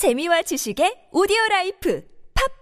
[0.00, 2.02] 재미와 지식의 오디오 라이프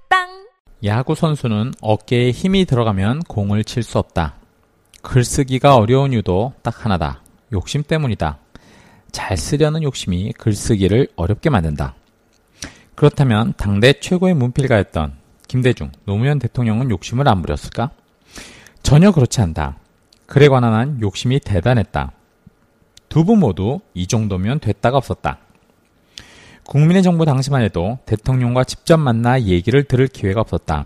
[0.08, 0.48] 팟빵
[0.82, 4.34] 야구 선수는 어깨에 힘이 들어가면 공을 칠 수 없다.
[5.02, 7.22] 글쓰기가 어려운 이유도 딱 하나다.
[7.52, 8.38] 욕심 때문이다.
[9.12, 11.94] 잘 쓰려는 욕심이 글쓰기를 어렵게 만든다.
[12.96, 15.16] 그렇다면 당대 최고의 문필가였던
[15.46, 17.92] 김대중, 노무현 대통령은 욕심을 안 부렸을까?
[18.82, 19.78] 전혀 그렇지 않다.
[20.26, 22.10] 글에 관한 한 욕심이 대단했다.
[23.08, 25.38] 두 분 모두 이 정도면 됐다가 없었다.
[26.68, 30.84] 국민의 정부 당시만 해도 대통령과 직접 만나 얘기를 들을 기회가 없었다.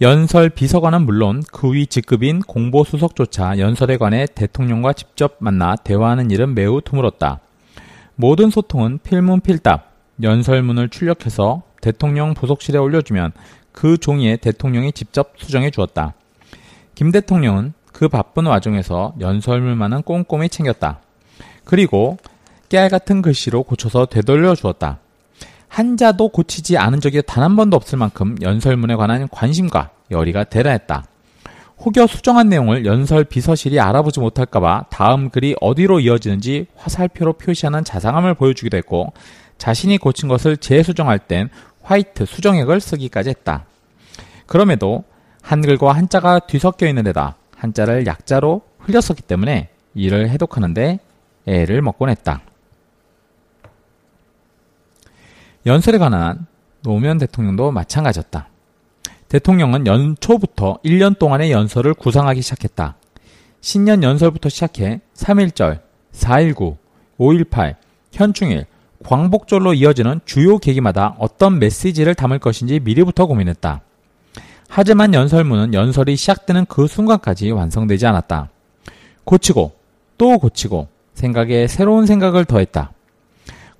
[0.00, 6.80] 연설 비서관은 물론 그 위 직급인 공보수석조차 연설에 관해 대통령과 직접 만나 대화하는 일은 매우
[6.80, 7.40] 드물었다.
[8.16, 13.32] 모든 소통은 필문필답, 연설문을 출력해서 대통령 부속실에 올려주면
[13.70, 16.14] 그 종이에 대통령이 직접 수정해 주었다.
[16.94, 21.00] 김 대통령은 그 바쁜 와중에서 연설문만은 꼼꼼히 챙겼다.
[21.66, 22.16] 그리고
[22.72, 24.98] 깨알 같은 글씨로 고쳐서 되돌려 주었다.
[25.68, 31.04] 한자도 고치지 않은 적이 단 한 번도 없을 만큼 연설문에 관한 관심과 열의가 대단했다.
[31.84, 38.78] 혹여 수정한 내용을 연설 비서실이 알아보지 못할까봐 다음 글이 어디로 이어지는지 화살표로 표시하는 자상함을 보여주기도
[38.78, 39.12] 했고
[39.58, 41.50] 자신이 고친 것을 재수정할 땐
[41.82, 43.66] 화이트 수정액을 쓰기까지 했다.
[44.46, 45.04] 그럼에도
[45.42, 51.00] 한글과 한자가 뒤섞여 있는 데다 한자를 약자로 흘렸었기 때문에 이를 해독하는데
[51.46, 52.40] 애를 먹곤 했다.
[55.64, 56.46] 연설에 관한
[56.82, 58.48] 노무현 대통령도 마찬가지였다.
[59.28, 62.96] 대통령은 연초부터 1년 동안의 연설을 구상하기 시작했다.
[63.60, 65.80] 신년 연설부터 시작해 3.1절,
[66.12, 66.76] 4.19,
[67.18, 67.76] 5.18,
[68.12, 68.66] 현충일,
[69.04, 73.80] 광복절로 이어지는 주요 계기마다 어떤 메시지를 담을 것인지 미리부터 고민했다.
[74.68, 78.48] 하지만 연설문은 연설이 시작되는 그 순간까지 완성되지 않았다.
[79.24, 79.72] 고치고
[80.18, 82.92] 또 고치고 생각에 새로운 생각을 더했다.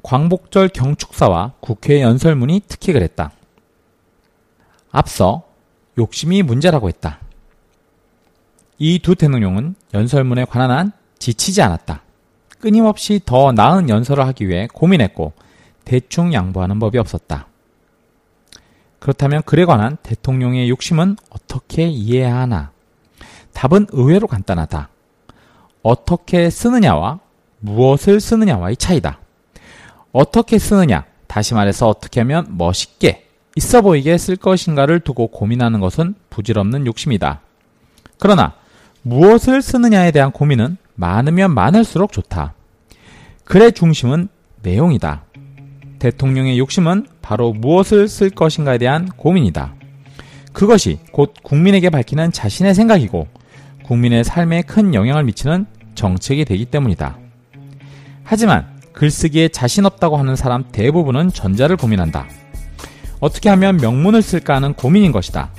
[0.03, 3.33] 광복절 경축사와 국회 연설문이 특히 그랬다.
[4.91, 5.45] 앞서
[5.99, 7.19] 욕심이 문제라고 했다.
[8.79, 12.03] 이 두 대통령은 연설문에 관한 한 지치지 않았다.
[12.59, 15.33] 끊임없이 더 나은 연설을 하기 위해 고민했고
[15.85, 17.47] 대충 양보하는 법이 없었다.
[18.99, 22.71] 그렇다면 글에 관한 대통령의 욕심은 어떻게 이해해야 하나?
[23.53, 24.89] 답은 의외로 간단하다.
[25.83, 27.19] 어떻게 쓰느냐와
[27.61, 29.19] 무엇을 쓰느냐와의 차이다.
[30.13, 36.87] 어떻게 쓰느냐, 다시 말해서 어떻게 하면 멋있게, 있어 보이게 쓸 것인가를 두고 고민하는 것은 부질없는
[36.87, 37.41] 욕심이다.
[38.19, 38.55] 그러나
[39.03, 42.55] 무엇을 쓰느냐에 대한 고민은 많으면 많을수록 좋다.
[43.45, 44.29] 글의 중심은
[44.63, 45.25] 내용이다.
[45.99, 49.75] 대통령의 욕심은 바로 무엇을 쓸 것인가에 대한 고민이다.
[50.53, 53.27] 그것이 곧 국민에게 밝히는 자신의 생각이고
[53.85, 57.19] 국민의 삶에 큰 영향을 미치는 정책이 되기 때문이다.
[58.25, 62.27] 하지만 글쓰기에 자신 없다고 하는 사람 대부분은 전자를 고민한다.
[63.21, 65.51] 어떻게 하면 명문을 쓸까 하는 고민인 것이다.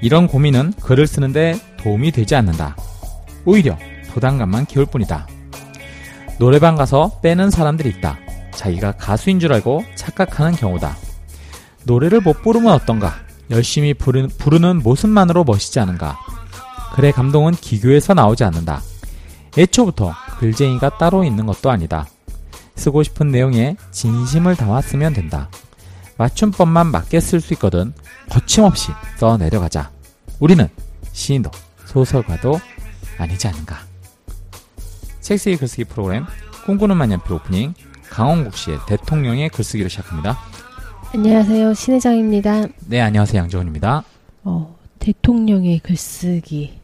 [0.00, 2.76] 이런 고민은 글을 쓰는데 도움이 되지 않는다.
[3.44, 3.78] 오히려
[4.12, 5.26] 부담감만 키울 뿐이다.
[6.38, 8.18] 노래방 가서 빼는 사람들이 있다.
[8.52, 10.96] 자기가 가수인 줄 알고 착각하는 경우다.
[11.84, 13.14] 노래를 못 부르면 어떤가?
[13.50, 16.18] 열심히 부르는, 모습만으로 멋있지 않은가?
[16.94, 18.82] 글의 감동은 기교에서 나오지 않는다.
[19.56, 22.06] 애초부터 글쟁이가 따로 있는 것도 아니다.
[22.76, 25.50] 쓰고 싶은 내용에 진심을 담았으면 된다.
[26.18, 27.92] 맞춤법만 맞게 쓸 수 있거든
[28.30, 29.90] 거침없이 써 내려가자.
[30.40, 30.68] 우리는
[31.12, 31.50] 시인도
[31.86, 32.58] 소설가도
[33.18, 33.78] 아니지 않은가.
[35.20, 36.24] 섹스의 글쓰기 프로그램
[36.64, 37.74] 꿈꾸는 만년필 오프닝
[38.10, 40.38] 강원국 씨의 대통령의 글쓰기를 시작합니다.
[41.14, 41.74] 안녕하세요.
[41.74, 42.66] 신혜정입니다.
[42.86, 43.42] 네, 안녕하세요.
[43.42, 44.04] 양정훈입니다.
[44.44, 46.78] 어, 대통령의 글쓰기.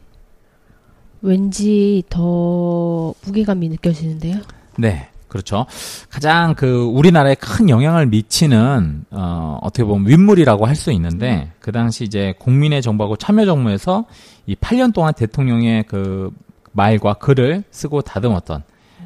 [1.21, 4.41] 왠지 더 무게감이 느껴지는데요.
[4.77, 5.09] 네.
[5.33, 5.65] 그렇죠.
[6.11, 12.03] 가장 그 우리나라에 큰 영향을 미치는 어 어떻게 보면 윗물이라고 할 수 있는데 그 당시
[12.03, 14.05] 이제 국민의 정부하고 참여정부에서
[14.47, 16.29] 이 8년 동안 대통령의 그
[16.73, 18.63] 말과 글을 쓰고 다듬었던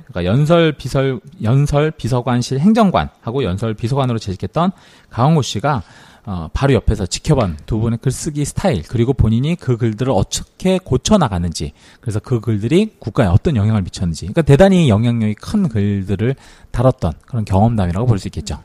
[0.07, 4.71] 그러니까 연설 비설 연설 비서관실 행정관하고 연설 비서관으로 재직했던
[5.09, 5.83] 강원구 씨가
[6.29, 11.71] 어, 바로 옆에서 지켜본 두 분의 글쓰기 스타일 그리고 본인이 그 글들을 어떻게 고쳐 나가는지
[12.01, 16.35] 그래서 그 글들이 국가에 어떤 영향을 미쳤는지 그러니까 대단히 영향력이 큰 글들을
[16.71, 18.59] 다뤘던 그런 경험담이라고 볼 수 있겠죠.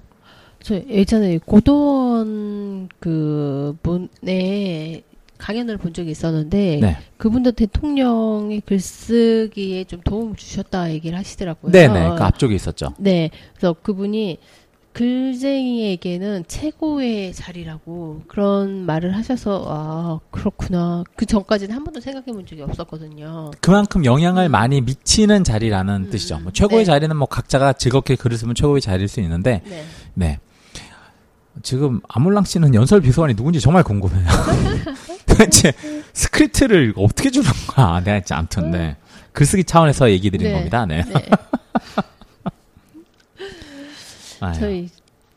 [0.60, 5.04] 저 예전에 고도원 그 분의
[5.38, 6.96] 강연을 본 적이 있었는데 네.
[7.16, 11.70] 그분도 대통령의 글쓰기에 좀 도움을 주셨다 얘기를 하시더라고요.
[11.70, 12.16] 네네.
[12.16, 12.94] 그 앞쪽에 있었죠.
[12.98, 13.30] 네.
[13.54, 14.38] 그래서 그분이
[14.92, 22.62] 글쟁이에게는 최고의 자리라고 그런 말을 하셔서 아 그렇구나 그 전까지는 한 번도 생각해 본 적이
[22.62, 23.52] 없었거든요.
[23.60, 26.10] 그만큼 영향을 많이 미치는 자리라는 음.
[26.10, 26.40] 뜻이죠.
[26.40, 26.84] 뭐 최고의 네.
[26.84, 29.84] 자리는 뭐 각자가 즐겁게 글을 쓰면 최고의 자리일 수 있는데, 네.
[30.14, 30.38] 네.
[31.62, 34.26] 지금 아몰랑 씨는 연설 비서관이 누군지 정말 궁금해요.
[35.26, 35.72] 도대체
[36.12, 38.00] 스크립트를 어떻게 주는 거야?
[38.00, 38.96] 내가 진짜 아무튼 네.
[39.32, 40.54] 글쓰기 차원에서 얘기 드린 네.
[40.54, 40.86] 겁니다.
[40.86, 41.02] 네.
[44.42, 44.46] 네.
[44.48, 44.54] 아유.
[44.58, 44.88] 저희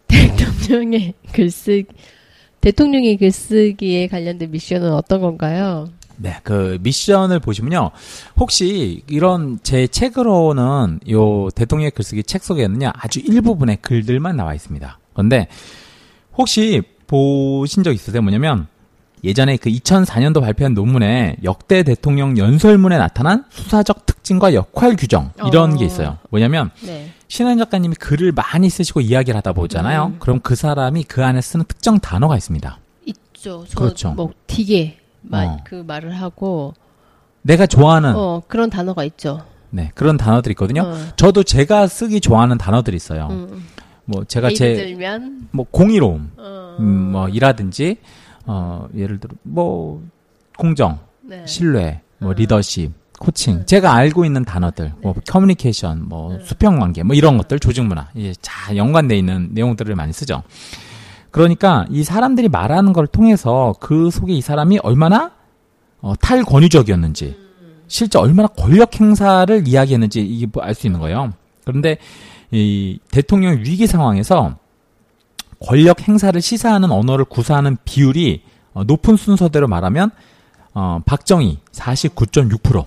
[0.08, 1.86] 대통령의 글쓰기
[2.62, 5.88] 대통령의 글쓰기에 관련된 미션은 어떤 건가요?
[6.18, 7.92] 네, 그 미션을 보시면요.
[8.38, 12.92] 혹시 이런 제 책으로는 요 대통령의 글쓰기 책 속에는요.
[12.96, 15.00] 아주 일부분의 글들만 나와 있습니다.
[15.14, 15.48] 그런데
[16.38, 18.24] 혹시 보신 적 있으세요?
[18.24, 18.68] 뭐냐면
[19.24, 25.74] 예전에 그 2004년도 발표한 논문에 역대 대통령 연설문에 나타난 수사적 특 징과 역할 규정 이런
[25.74, 25.76] 어.
[25.76, 26.18] 게 있어요.
[26.32, 27.12] 뭐냐면 네.
[27.28, 30.08] 신한 작가님이 글을 많이 쓰시고 이야기를 하다 보잖아요.
[30.08, 30.16] 음.
[30.20, 32.80] 그럼 그 사람이 그 안에 쓰는 특정 단어가 있습니다.
[33.06, 33.66] 있죠.
[33.70, 34.12] 저 그렇죠.
[34.14, 35.58] 뭐 되게 말, 어.
[35.64, 36.74] 그 말을 하고
[37.44, 39.46] 내가 좋아하는 어 그런 단어가 있죠.
[39.70, 40.82] 네, 그런 단어들이 있거든요.
[40.82, 40.96] 어.
[41.18, 43.28] 저도 제가 쓰기 좋아하는 단어들이 있어요.
[43.30, 43.64] 음.
[44.06, 44.96] 뭐 제가 제
[45.52, 46.78] 뭐 공의로움 어.
[46.80, 47.98] 음, 뭐 이라든지
[48.48, 50.02] 어 예를 들어 뭐
[50.58, 51.46] 공정, 네.
[51.46, 52.36] 신뢰, 뭐 음.
[52.36, 52.92] 리더십,
[53.26, 53.66] 코칭 음.
[53.66, 58.34] 제가 알고 있는 단어들 뭐 커뮤니케이션, 뭐 수평 관계 뭐 이런 것들 조직 문화 이게
[58.42, 60.44] 잘 연관돼 있는 내용들을 많이 쓰죠.
[61.32, 65.32] 그러니까 이 사람들이 말하는 걸 통해서 그 속에 이 사람이 얼마나
[66.02, 67.36] 어, 탈권위적이었는지
[67.88, 71.34] 실제 얼마나 권력 행사를 이야기했는지 이게 뭐 알 수 있는 거예요.
[71.66, 71.98] 그런데
[72.52, 74.58] 이 대통령 위기 상황에서
[75.60, 78.44] 권력 행사를 시사하는 언어를 구사하는 비율이
[78.74, 80.12] 어, 높은 순서대로 말하면
[80.74, 82.86] 어, 박정희 49.6%,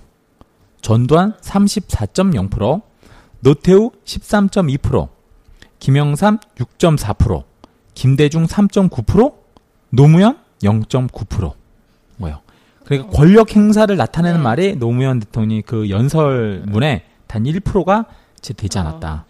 [0.89, 2.81] 전두환 34.0%,
[3.41, 5.07] 노태우 13.2%,
[5.77, 7.43] 김영삼 6.4%,
[7.93, 9.35] 김대중 3.9%,
[9.91, 11.53] 노무현 0.9%
[12.17, 12.39] 뭐요.
[12.85, 14.43] 그러니까 권력 행사를 나타내는 네.
[14.43, 18.05] 말이 노무현 대통령이 그 연설문에 단 1%가
[18.41, 19.25] 채 되지 않았다.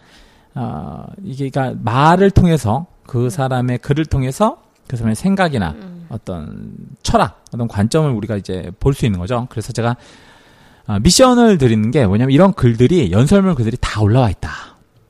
[0.54, 6.06] 아, 이게 그러니까 말을 통해서 그 사람의 글을 통해서 그 사람의 생각이나 음.
[6.08, 6.72] 어떤
[7.02, 9.46] 철학, 어떤 관점을 우리가 이제 볼 수 있는 거죠.
[9.50, 9.96] 그래서 제가
[10.90, 14.50] 아, 미션을 드리는 게 뭐냐면 이런 글들이 연설문 글들이 다 올라와 있다.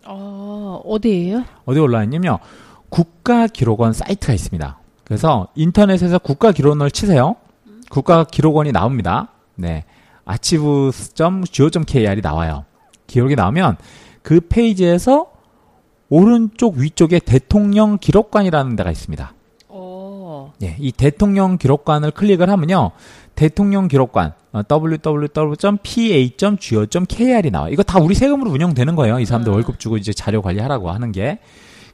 [0.04, 1.46] 어, 어디예요?
[1.64, 2.38] 어디 올라와 있냐면요.
[2.90, 4.78] 국가기록원 사이트가 있습니다.
[5.04, 7.36] 그래서 인터넷에서 국가기록원을 치세요.
[7.88, 9.28] 국가기록원이 나옵니다.
[9.54, 9.86] 네.
[10.28, 12.66] archives.go.kr이 나와요.
[13.06, 13.78] 기록이 나오면
[14.20, 15.30] 그 페이지에서
[16.10, 19.32] 오른쪽 위쪽에 대통령 기록관이라는 데가 있습니다.
[20.62, 20.64] 어.
[20.66, 22.90] 예, 이 대통령 기록관을 클릭을 하면요.
[23.34, 25.80] 대통령 기록관 어, www.pa.go.kr이
[27.50, 27.72] 나와요.
[27.72, 29.18] 이거 다 우리 세금으로 운영되는 거예요.
[29.20, 29.54] 이 사람들 음.
[29.54, 31.38] 월급 주고 이제 자료 관리하라고 하는 게.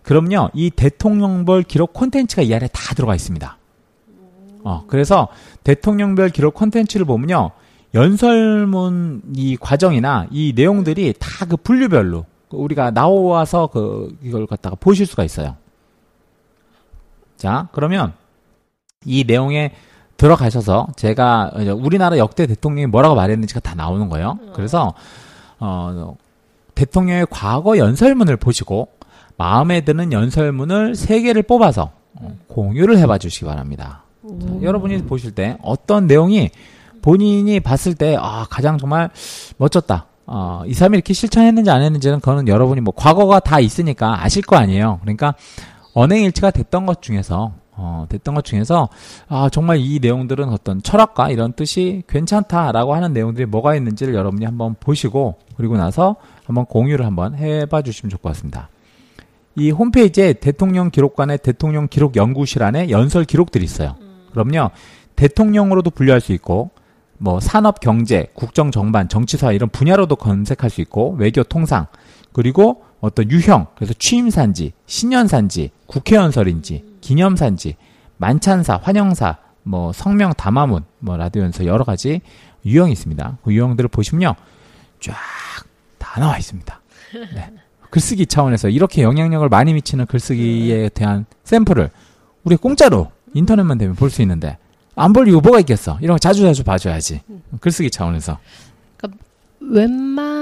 [0.02, 0.50] 그럼요.
[0.54, 3.58] 이 대통령별 기록 콘텐츠가 이 안에 다 들어가 있습니다.
[4.64, 5.28] 어, 그래서
[5.64, 7.50] 대통령별 기록 콘텐츠를 보면요.
[7.94, 15.22] 연설문 이 과정이나 이 내용들이 다 그 분류별로 우리가 나와서 그 이걸 갖다가 보실 수가
[15.24, 15.56] 있어요.
[17.36, 18.14] 자, 그러면
[19.06, 19.73] 이 내용에
[20.17, 24.38] 들어가셔서 제가 우리나라 역대 대통령이 뭐라고 말했는지가 다 나오는 거예요.
[24.55, 24.94] 그래서
[25.58, 26.17] 어
[26.75, 28.88] 대통령의 과거 연설문을 보시고
[29.37, 34.03] 마음에 드는 연설문을 세 개를 뽑아서 어, 공유를 해봐 주시기 바랍니다.
[34.23, 36.50] 자, 여러분이 보실 때 어떤 내용이
[37.03, 39.11] 본인이 봤을 때 아, 가장 정말
[39.58, 40.06] 멋졌다.
[40.26, 44.56] 어, 이 사람이 이렇게 실천했는지 안 했는지는 그거는 여러분이 뭐 과거가 다 있으니까 아실 거
[44.56, 44.99] 아니에요.
[45.03, 45.35] 그러니까
[45.94, 48.89] 언행일치가 됐던 것 중에서 어, 됐던 것 중에서
[49.29, 54.74] 아 정말 이 내용들은 어떤 철학과 이런 뜻이 괜찮다라고 하는 내용들이 뭐가 있는지를 여러분이 한번
[54.81, 58.70] 보시고 그리고 나서 한번 공유를 한번 해봐 주시면 좋을 것 같습니다.
[59.56, 63.96] 이 홈페이지에 대통령 기록관의 대통령 기록 연구실 안에 연설 기록들이 있어요.
[64.32, 64.70] 그럼요
[65.17, 66.70] 대통령으로도 분류할 수 있고
[67.19, 71.86] 뭐 산업 경제 국정 정반 정치사 이런 분야로도 검색할 수 있고 외교 통상
[72.32, 77.76] 그리고 어떤 유형 그래서 취임사인지 신년사인지 국회연설인지 기념사인지
[78.17, 82.20] 만찬사 환영사 뭐 성명 담화문 뭐 라디오 연설 여러 가지
[82.65, 83.38] 유형이 있습니다.
[83.44, 84.34] 그 유형들을 보시면요
[85.00, 85.15] 쫙
[85.98, 86.81] 다 나와 있습니다.
[87.34, 87.53] 네.
[87.91, 91.91] 글쓰기 차원에서 이렇게 영향력을 많이 미치는 글쓰기에 대한 샘플을
[92.44, 94.58] 우리 공짜로 인터넷만 되면 볼 수 있는데
[94.94, 95.98] 안 볼 이유 뭐가 있겠어?
[96.00, 97.20] 이런 거 자주 자주 봐줘야지.
[97.60, 98.38] 글쓰기 차원에서.
[99.60, 100.35] 웬만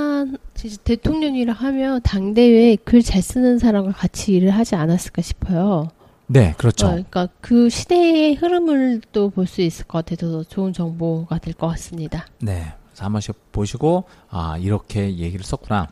[0.55, 5.89] 진짜 대통령이라 하면 당대에 글 잘 쓰는 사람과 같이 일을 하지 않았을까 싶어요.
[6.27, 6.87] 네, 그렇죠.
[6.87, 11.67] 어, 그러니까 그 시대의 흐름을 또 볼 수 있을 것 같아서 좋은 정보가 될 것
[11.69, 12.27] 같습니다.
[12.41, 12.73] 네.
[12.89, 15.89] 그래서 한 번씩 보시고, 아, 이렇게 얘기를 썼구나.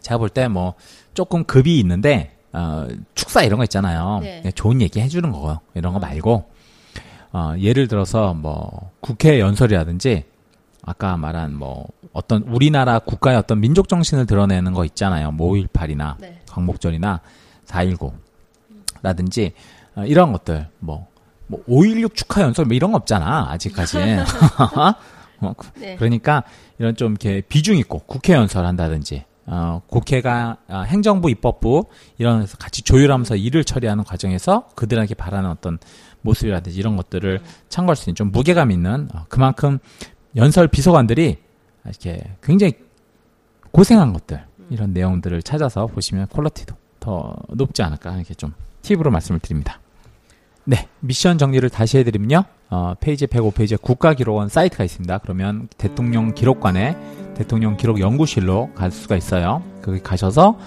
[0.00, 0.74] 제가 볼 때 뭐,
[1.14, 4.18] 조금 급이 있는데, 어, 축사 이런 거 있잖아요.
[4.20, 4.40] 네.
[4.42, 5.60] 그냥 좋은 얘기 해주는 거고요.
[5.74, 6.44] 이런 거 말고,
[7.32, 10.24] 어, 예를 들어서 뭐, 국회 연설이라든지,
[10.82, 15.32] 아까 말한 뭐, 어떤 우리나라 국가의 어떤 민족 정신을 드러내는 거 있잖아요.
[15.32, 16.40] 뭐 5.18이나 네.
[16.48, 17.20] 광복절이나
[17.66, 18.12] 4.19
[19.02, 19.52] 라든지
[19.96, 21.08] 어, 이런 것들 뭐,
[21.48, 23.98] 뭐 5.16 축하 연설 뭐 이런 거 없잖아 아직까지.
[25.40, 25.96] 어, 그- 네.
[25.96, 26.44] 그러니까
[26.78, 31.84] 이런 좀 이렇게 비중 있고 국회 연설한다든지 어, 국회가 아, 행정부 입법부
[32.16, 35.78] 이런 데서 같이 조율하면서 일을 처리하는 과정에서 그들에게 바라는 어떤
[36.22, 39.80] 모습이라든지 이런 것들을 참고할 수 있는 좀 무게감 있는 어, 그만큼
[40.36, 41.43] 연설 비서관들이
[41.86, 42.74] 이렇게 굉장히
[43.70, 49.80] 고생한 것들 이런 내용들을 찾아서 보시면 quality도 더 높지 않을까 이렇게 좀 팁으로 말씀을 드립니다.
[50.64, 52.44] 네, 미션 정리를 다시 해드리면요.
[52.70, 55.18] 어, 페이지 105페이지에 국가기록원 사이트가 있습니다.
[55.18, 56.96] 그러면 대통령 기록관에
[57.34, 59.62] 대통령 기록 연구실로 갈 수가 있어요.
[59.82, 60.58] 거기 가셔서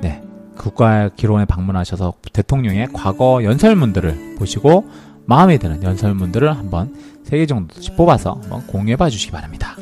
[0.00, 0.22] 네,
[0.56, 4.88] 국가기록원에 방문하셔서 대통령의 과거 연설문들을 보시고
[5.26, 9.76] 마음에 드는 연설문들을 한번 세 개 정도씩 뽑아서 한번 공유해 봐 주시기 바랍니다.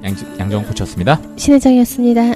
[0.00, 1.20] 네, 양, 양정 코치였습니다.
[1.36, 2.34] 신혜정이었습니다.